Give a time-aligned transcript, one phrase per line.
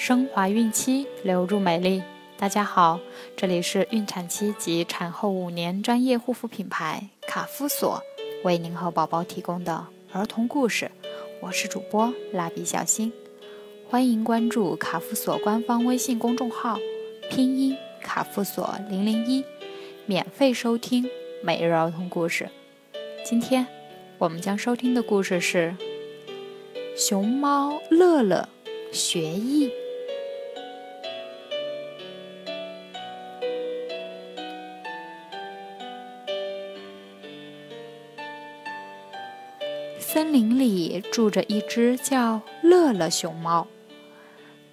[0.00, 2.02] 升华孕期，留住美丽。
[2.38, 2.98] 大家好，
[3.36, 8.02] 这里是孕产期及产后五年专业护肤品牌卡夫索
[8.42, 10.90] 为您和宝宝提供的儿童故事。
[11.42, 13.12] 我是主播蜡笔小新，
[13.90, 16.78] 欢迎关注卡夫索官方微信公众号，
[17.30, 19.44] 拼音卡夫索零零一，
[20.06, 21.06] 免费收听
[21.42, 22.48] 每日儿童故事。
[23.22, 23.66] 今天
[24.16, 25.76] 我们将收听的故事是
[26.96, 28.48] 熊猫乐乐
[28.90, 29.70] 学艺。
[40.12, 43.68] 森林里住着一只叫乐乐熊猫。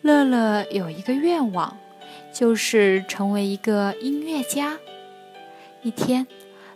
[0.00, 1.76] 乐乐有一个愿望，
[2.32, 4.78] 就是成为一个音乐家。
[5.82, 6.26] 一天，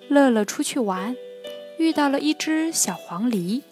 [0.09, 1.17] 乐乐出去玩，
[1.79, 3.63] 遇到了一只小黄鹂。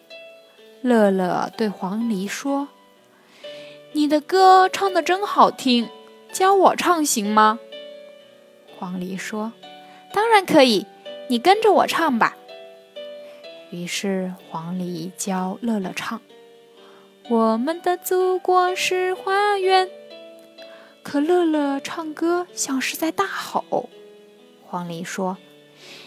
[0.80, 2.69] 乐乐对黄鹂说
[3.92, 5.91] ：“你的歌唱得真好听，
[6.33, 7.58] 教我唱行吗？”
[8.78, 9.52] 黄鹂说
[10.14, 10.86] ：“当然可以，
[11.28, 12.34] 你跟着我唱吧。”
[13.70, 16.20] 于是黄鹂教乐乐唱
[17.28, 19.91] ：“我们的祖国是花园。”
[21.02, 23.89] 可乐乐唱歌像是在大吼。
[24.66, 25.36] 黄鹂说：“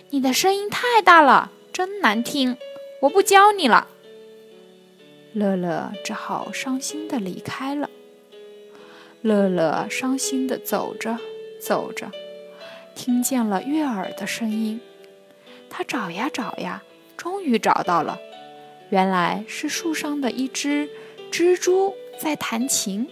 [0.10, 2.58] 你的声音太大了，真难听，
[3.02, 3.88] 我不教你了。”
[5.34, 7.90] 乐乐只好伤心的离开了。
[9.22, 11.18] 乐乐伤心的走着
[11.60, 12.12] 走着，
[12.96, 14.82] 听见了悦耳的声音，
[15.70, 16.84] 他找呀找呀。
[17.22, 18.18] 终于找到了，
[18.90, 20.90] 原来是树上的一只
[21.32, 23.08] 蜘蛛在弹琴。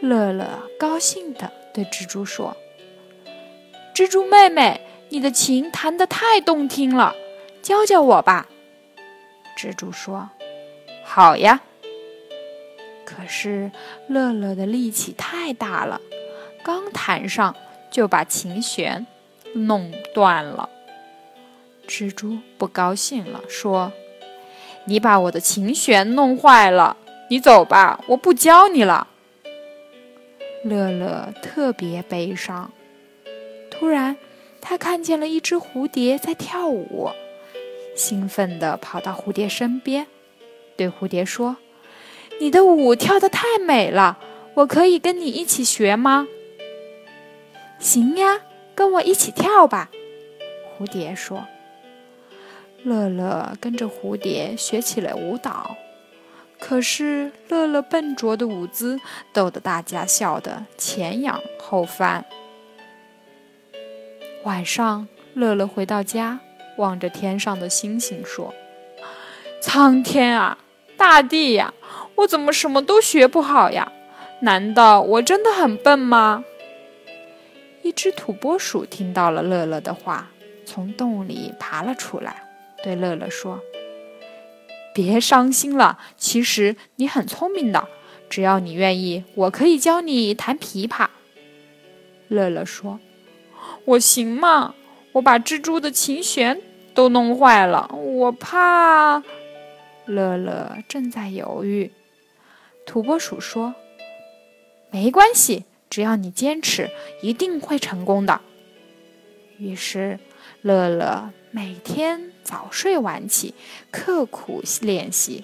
[0.00, 0.46] 乐乐
[0.78, 2.56] 高兴地对蜘蛛说
[3.92, 7.16] ：“蜘蛛妹妹，你的琴弹得太动听了，
[7.60, 8.48] 教教我吧。”
[9.58, 10.30] 蜘蛛说
[11.02, 11.62] ：“好呀。”
[13.04, 13.72] 可是
[14.06, 16.00] 乐乐的力气太大了，
[16.62, 17.56] 刚弹上
[17.90, 19.04] 就把琴弦
[19.52, 20.70] 弄断了。
[21.90, 23.92] 蜘蛛不高兴了，说
[24.86, 26.96] ：“你把我的琴弦弄坏了，
[27.28, 29.08] 你走吧，我不教你了。”
[30.62, 32.70] 乐乐特别悲伤。
[33.72, 34.16] 突然，
[34.60, 37.10] 他看见了一只蝴蝶在跳舞，
[37.96, 40.06] 兴奋地跑到蝴蝶身边，
[40.76, 41.56] 对蝴蝶说
[42.38, 44.16] ：“你的舞跳得太美了，
[44.54, 46.28] 我可以跟你一起学吗
[47.80, 48.42] ？”“行呀，
[48.76, 49.90] 跟我一起跳吧。”
[50.78, 51.44] 蝴蝶说。
[52.82, 55.76] 乐乐跟着蝴蝶学起了舞蹈，
[56.58, 58.98] 可是乐乐笨拙的舞姿
[59.32, 62.24] 逗得大家笑得前仰后翻。
[64.44, 66.40] 晚上，乐乐回到家，
[66.78, 68.54] 望着天上的星星说
[69.60, 70.56] ：“苍天啊，
[70.96, 71.74] 大地呀，
[72.14, 73.92] 我怎么什么都学不好呀？
[74.40, 76.44] 难道我真的很笨吗？”
[77.82, 80.30] 一只土拨鼠听到了乐乐的话，
[80.64, 82.46] 从洞里爬了出来。
[82.82, 83.60] 对乐乐说
[84.94, 87.88] ：“别伤心了，其实你很聪明的。
[88.28, 91.08] 只要你愿意，我可以教你弹琵琶。”
[92.28, 93.00] 乐乐说
[93.84, 94.74] ：“我行吗？
[95.12, 96.62] 我把蜘蛛的琴弦
[96.94, 99.22] 都弄坏了，我怕。”
[100.06, 101.90] 乐乐正在犹豫。
[102.86, 103.74] 土拨鼠说
[104.90, 106.90] ：“没关系，只要你坚持，
[107.22, 108.40] 一定会成功的。”
[109.58, 110.18] 于是，
[110.62, 113.54] 乐乐每天早睡晚起，
[113.90, 115.42] 刻苦练习，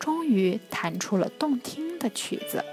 [0.00, 2.64] 终于弹出了动听的曲子。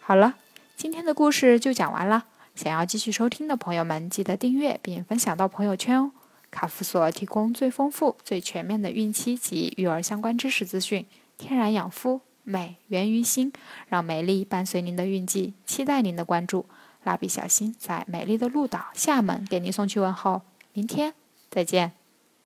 [0.00, 0.34] 好了，
[0.76, 2.26] 今天的故事就讲完了。
[2.56, 6.10] 想要继续收听的朋友们，记得订阅并分享到朋友圈哦。
[6.50, 11.06] 卡夫索提供最丰富、最全面的孕期及育儿相关知识资讯，
[11.38, 12.20] 天然养肤。
[12.44, 13.52] 美源于心，
[13.88, 16.66] 让美丽伴随您的运气，期待您的关注。
[17.02, 20.42] 蜡笔小新在美丽的鹭岛厦门给您送去问候，
[20.72, 21.14] 明天
[21.50, 22.03] 再见。